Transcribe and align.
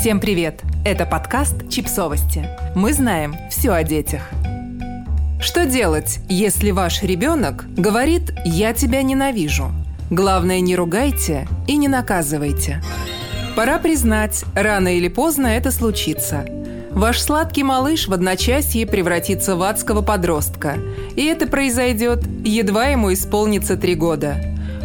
Всем 0.00 0.18
привет! 0.18 0.62
Это 0.82 1.04
подкаст 1.04 1.68
«Чипсовости». 1.68 2.48
Мы 2.74 2.94
знаем 2.94 3.36
все 3.50 3.72
о 3.72 3.82
детях. 3.82 4.30
Что 5.42 5.66
делать, 5.66 6.20
если 6.26 6.70
ваш 6.70 7.02
ребенок 7.02 7.66
говорит 7.76 8.32
«я 8.46 8.72
тебя 8.72 9.02
ненавижу»? 9.02 9.70
Главное, 10.08 10.60
не 10.60 10.74
ругайте 10.74 11.46
и 11.66 11.76
не 11.76 11.86
наказывайте. 11.86 12.82
Пора 13.54 13.76
признать, 13.76 14.42
рано 14.54 14.96
или 14.96 15.08
поздно 15.08 15.48
это 15.48 15.70
случится. 15.70 16.46
Ваш 16.92 17.20
сладкий 17.20 17.62
малыш 17.62 18.08
в 18.08 18.14
одночасье 18.14 18.86
превратится 18.86 19.54
в 19.54 19.62
адского 19.62 20.00
подростка. 20.00 20.78
И 21.14 21.26
это 21.26 21.46
произойдет, 21.46 22.24
едва 22.42 22.86
ему 22.86 23.12
исполнится 23.12 23.76
три 23.76 23.96
года. 23.96 24.36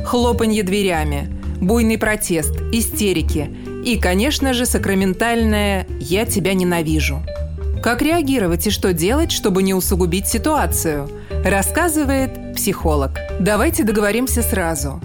Хлопанье 0.05 0.63
дверями, 0.63 1.29
буйный 1.61 1.97
протест, 1.97 2.59
истерики– 2.73 3.49
и, 3.85 3.99
конечно 3.99 4.53
же, 4.53 4.65
сакраментальное 4.65 5.85
«я 5.99 6.25
тебя 6.25 6.53
ненавижу». 6.55 7.21
Как 7.83 8.01
реагировать 8.01 8.65
и 8.65 8.71
что 8.71 8.93
делать, 8.93 9.31
чтобы 9.31 9.61
не 9.61 9.75
усугубить 9.75 10.27
ситуацию, 10.27 11.07
рассказывает 11.45 12.55
психолог. 12.55 13.19
Давайте 13.39 13.83
договоримся 13.83 14.41
сразу. 14.41 14.99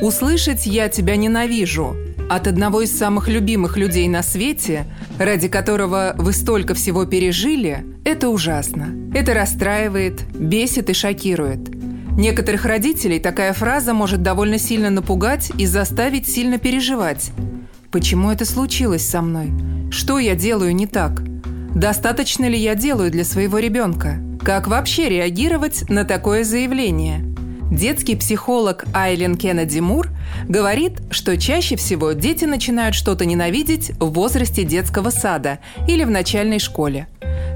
Услышать 0.00 0.64
«я 0.64 0.88
тебя 0.88 1.16
ненавижу» 1.16 1.96
от 2.28 2.46
одного 2.46 2.82
из 2.82 2.96
самых 2.96 3.26
любимых 3.26 3.76
людей 3.76 4.06
на 4.06 4.22
свете, 4.22 4.86
ради 5.18 5.48
которого 5.48 6.14
вы 6.16 6.32
столько 6.32 6.74
всего 6.74 7.04
пережили, 7.06 7.84
это 8.04 8.28
ужасно. 8.28 8.94
Это 9.12 9.34
расстраивает, 9.34 10.22
бесит 10.32 10.88
и 10.88 10.92
шокирует. 10.92 11.68
Некоторых 12.16 12.64
родителей 12.64 13.18
такая 13.18 13.52
фраза 13.52 13.92
может 13.92 14.22
довольно 14.22 14.60
сильно 14.60 14.90
напугать 14.90 15.50
и 15.58 15.66
заставить 15.66 16.28
сильно 16.28 16.58
переживать. 16.58 17.32
Почему 17.90 18.30
это 18.30 18.44
случилось 18.44 19.04
со 19.04 19.20
мной? 19.20 19.50
Что 19.90 20.20
я 20.20 20.36
делаю 20.36 20.72
не 20.76 20.86
так? 20.86 21.22
Достаточно 21.74 22.48
ли 22.48 22.56
я 22.56 22.76
делаю 22.76 23.10
для 23.10 23.24
своего 23.24 23.58
ребенка? 23.58 24.22
Как 24.44 24.68
вообще 24.68 25.08
реагировать 25.08 25.90
на 25.90 26.04
такое 26.04 26.44
заявление? 26.44 27.24
Детский 27.72 28.14
психолог 28.14 28.84
Айлен 28.94 29.36
Кеннеди 29.36 29.80
Мур 29.80 30.08
говорит, 30.48 31.00
что 31.10 31.36
чаще 31.36 31.74
всего 31.74 32.12
дети 32.12 32.44
начинают 32.44 32.94
что-то 32.94 33.24
ненавидеть 33.24 33.90
в 33.98 34.12
возрасте 34.12 34.62
детского 34.62 35.10
сада 35.10 35.58
или 35.88 36.04
в 36.04 36.10
начальной 36.10 36.60
школе. 36.60 37.08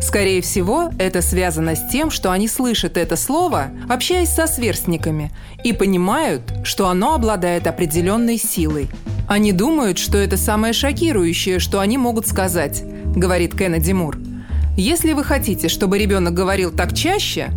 Скорее 0.02 0.42
всего, 0.42 0.90
это 0.98 1.22
связано 1.22 1.76
с 1.76 1.88
тем, 1.92 2.10
что 2.10 2.32
они 2.32 2.48
слышат 2.48 2.96
это 2.96 3.14
слово, 3.14 3.68
общаясь 3.88 4.30
со 4.30 4.48
сверстниками, 4.48 5.30
и 5.62 5.72
понимают, 5.72 6.42
что 6.64 6.88
оно 6.88 7.14
обладает 7.14 7.68
определенной 7.68 8.36
силой– 8.36 8.88
они 9.26 9.52
думают, 9.52 9.98
что 9.98 10.18
это 10.18 10.36
самое 10.36 10.72
шокирующее, 10.72 11.58
что 11.58 11.80
они 11.80 11.96
могут 11.96 12.26
сказать, 12.26 12.82
говорит 13.16 13.56
Кеннеди 13.56 13.92
Мур. 13.92 14.18
Если 14.76 15.12
вы 15.12 15.24
хотите, 15.24 15.68
чтобы 15.68 15.98
ребенок 15.98 16.34
говорил 16.34 16.70
так 16.70 16.94
чаще, 16.94 17.50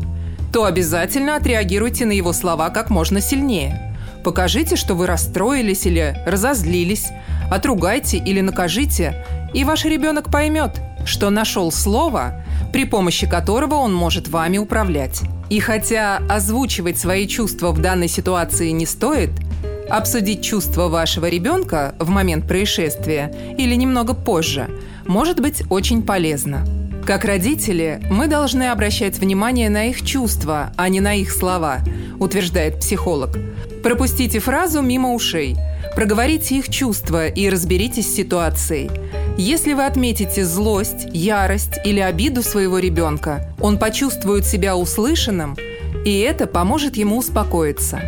то 0.54 0.66
обязательно 0.66 1.36
отреагируйте 1.36 2.06
на 2.06 2.12
его 2.12 2.32
слова 2.32 2.70
как 2.70 2.90
можно 2.90 3.20
сильнее. 3.20 3.96
Покажите, 4.24 4.76
что 4.76 4.94
вы 4.94 5.08
расстроились 5.08 5.86
или 5.86 6.16
разозлились, 6.26 7.08
отругайте 7.52 8.18
или 8.18 8.42
накажите, 8.42 9.26
и 9.54 9.64
ваш 9.64 9.86
ребенок 9.86 10.32
поймет, 10.32 10.80
что 11.06 11.30
нашел 11.30 11.72
слово, 11.72 12.44
при 12.72 12.86
помощи 12.86 13.28
которого 13.28 13.76
он 13.76 13.94
может 13.94 14.28
вами 14.28 14.58
управлять. 14.58 15.22
И 15.50 15.60
хотя 15.60 16.18
озвучивать 16.30 16.98
свои 16.98 17.28
чувства 17.28 17.72
в 17.72 17.82
данной 17.82 18.08
ситуации 18.08 18.70
не 18.70 18.86
стоит– 18.86 19.32
Обсудить 19.90 20.44
чувства 20.44 20.90
вашего 20.90 21.28
ребенка 21.28 21.96
в 21.98 22.10
момент 22.10 22.46
происшествия 22.46 23.34
или 23.58 23.74
немного 23.74 24.14
позже 24.14 24.70
может 25.06 25.40
быть 25.40 25.64
очень 25.70 26.04
полезно. 26.04 26.68
Как 27.06 27.24
родители, 27.24 28.02
мы 28.10 28.28
должны 28.28 28.64
обращать 28.64 29.18
внимание 29.18 29.70
на 29.70 29.86
их 29.86 30.06
чувства, 30.06 30.74
а 30.76 30.90
не 30.90 31.00
на 31.00 31.16
их 31.16 31.32
слова, 31.32 31.80
утверждает 32.20 32.80
психолог. 32.80 33.38
Пропустите 33.82 34.40
фразу 34.40 34.82
мимо 34.82 35.14
ушей, 35.14 35.56
проговорите 35.96 36.58
их 36.58 36.68
чувства 36.68 37.28
и 37.28 37.48
разберитесь 37.48 38.12
с 38.12 38.16
ситуацией. 38.16 38.92
Если 39.38 39.72
вы 39.72 39.86
отметите 39.86 40.44
злость, 40.44 41.08
ярость 41.14 41.80
или 41.86 42.02
обиду 42.02 42.44
своего 42.44 42.78
ребенка, 42.78 43.56
он 43.62 43.80
почувствует 43.80 44.46
себя 44.46 44.76
услышанным, 44.76 45.56
и 46.04 46.20
это 46.20 46.46
поможет 46.46 46.98
ему 46.98 47.20
успокоиться. 47.20 48.02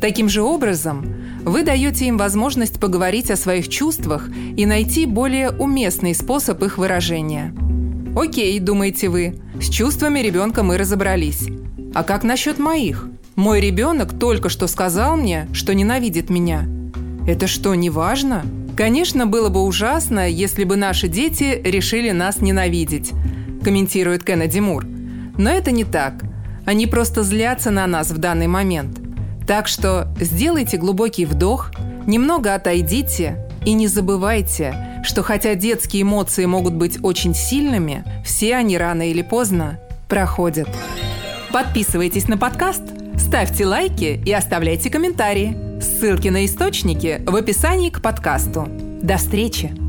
Таким 0.00 0.28
же 0.28 0.42
образом, 0.42 1.14
вы 1.44 1.62
даете 1.62 2.06
им 2.06 2.18
возможность 2.18 2.78
поговорить 2.78 3.30
о 3.30 3.36
своих 3.36 3.68
чувствах 3.68 4.28
и 4.56 4.66
найти 4.66 5.06
более 5.06 5.50
уместный 5.50 6.14
способ 6.14 6.62
их 6.62 6.76
выражения. 6.76 7.54
Окей, 8.14 8.58
думаете 8.60 9.08
вы, 9.08 9.36
с 9.60 9.68
чувствами 9.68 10.20
ребенка 10.20 10.62
мы 10.62 10.76
разобрались. 10.76 11.48
А 11.94 12.02
как 12.02 12.24
насчет 12.24 12.58
моих? 12.58 13.08
Мой 13.36 13.60
ребенок 13.60 14.18
только 14.18 14.48
что 14.48 14.66
сказал 14.66 15.16
мне, 15.16 15.48
что 15.52 15.74
ненавидит 15.74 16.30
меня. 16.30 16.66
Это 17.26 17.46
что, 17.46 17.74
не 17.74 17.90
важно? 17.90 18.44
Конечно, 18.76 19.26
было 19.26 19.48
бы 19.48 19.62
ужасно, 19.62 20.28
если 20.28 20.64
бы 20.64 20.76
наши 20.76 21.08
дети 21.08 21.60
решили 21.64 22.10
нас 22.10 22.40
ненавидеть, 22.40 23.12
комментирует 23.62 24.24
Кеннеди 24.24 24.60
Мур. 24.60 24.86
Но 25.38 25.50
это 25.50 25.70
не 25.70 25.84
так. 25.84 26.22
Они 26.66 26.86
просто 26.86 27.22
злятся 27.22 27.70
на 27.70 27.86
нас 27.86 28.10
в 28.10 28.18
данный 28.18 28.46
момент– 28.46 29.00
так 29.46 29.68
что 29.68 30.08
сделайте 30.20 30.76
глубокий 30.76 31.24
вдох, 31.24 31.70
немного 32.06 32.54
отойдите 32.54 33.48
и 33.64 33.72
не 33.72 33.86
забывайте, 33.86 35.02
что 35.04 35.22
хотя 35.22 35.54
детские 35.54 36.02
эмоции 36.02 36.44
могут 36.46 36.74
быть 36.74 36.98
очень 37.02 37.34
сильными, 37.34 38.04
все 38.24 38.56
они 38.56 38.76
рано 38.76 39.08
или 39.08 39.22
поздно 39.22 39.78
проходят. 40.08 40.68
Подписывайтесь 41.52 42.28
на 42.28 42.36
подкаст, 42.36 42.82
ставьте 43.16 43.66
лайки 43.66 44.20
и 44.24 44.32
оставляйте 44.32 44.90
комментарии. 44.90 45.56
Ссылки 45.80 46.28
на 46.28 46.44
источники 46.44 47.22
в 47.26 47.36
описании 47.36 47.90
к 47.90 48.02
подкасту. 48.02 48.68
До 49.02 49.16
встречи! 49.16 49.85